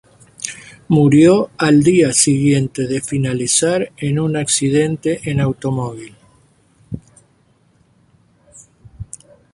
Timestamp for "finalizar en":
3.01-4.17